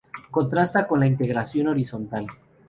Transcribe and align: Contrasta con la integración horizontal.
Contrasta 0.31 0.87
con 0.87 0.99
la 0.99 1.05
integración 1.05 1.67
horizontal. 1.67 2.25